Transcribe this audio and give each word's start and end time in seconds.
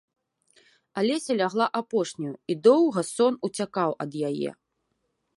Алеся 1.01 1.35
лягла 1.41 1.67
апошняю, 1.79 2.31
і 2.53 2.55
доўга 2.67 3.03
сон 3.15 3.33
уцякаў 3.49 3.91
ад 4.07 4.11
яе. 4.31 4.49